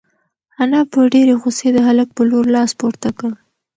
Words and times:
انا 0.61 0.79
په 0.91 0.99
ډېرې 1.13 1.33
غوسې 1.41 1.69
د 1.73 1.77
هلک 1.87 2.07
په 2.17 2.21
لور 2.29 2.45
لاس 2.55 2.71
پورته 2.79 3.09
کړ. 3.19 3.31